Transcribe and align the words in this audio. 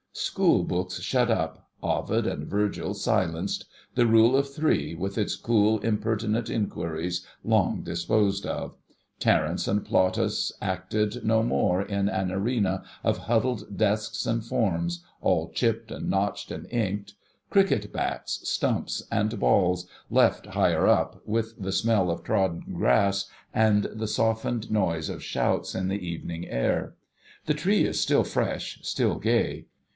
School 0.13 0.63
books 0.63 0.99
shut 1.01 1.29
up; 1.29 1.69
Ovid 1.81 2.25
and 2.25 2.47
Virgil 2.47 2.93
silenced; 2.95 3.65
the 3.95 4.07
Rule 4.07 4.35
of 4.35 4.51
Three, 4.53 4.93
with 4.95 5.17
its 5.17 5.35
cool 5.35 5.77
impertinent 5.81 6.49
inquiries, 6.49 7.25
long 7.43 7.81
disposed 7.83 8.45
of; 8.45 8.75
Terence 9.19 9.67
and 9.67 9.85
Plautus 9.85 10.51
acted 10.59 11.23
no 11.23 11.43
more, 11.43 11.83
in 11.83 12.09
an 12.09 12.31
arena 12.31 12.83
of 13.03 13.19
huddled 13.19 13.77
desks 13.77 14.25
and 14.25 14.43
forms, 14.43 15.03
all 15.21 15.49
chipped, 15.49 15.91
and 15.91 16.09
notched, 16.09 16.49
and 16.51 16.67
inked; 16.73 17.13
cricket 17.49 17.93
bats, 17.93 18.41
stumps, 18.49 19.03
and 19.11 19.39
balls, 19.39 19.87
left 20.09 20.47
higher 20.47 20.87
up, 20.87 21.21
with 21.27 21.53
the 21.59 21.71
smell 21.71 22.09
of 22.09 22.23
trodden 22.23 22.73
grass 22.73 23.27
and 23.53 23.83
the 23.85 24.07
softened 24.07 24.71
noise 24.71 25.09
of 25.09 25.23
shouts 25.23 25.73
in 25.75 25.87
the 25.87 26.05
evening 26.05 26.47
air; 26.49 26.95
the 27.45 27.53
tree 27.53 27.85
is 27.85 27.99
still 28.01 28.23
fresh, 28.23 28.79
still 28.81 29.17
gay. 29.19 29.67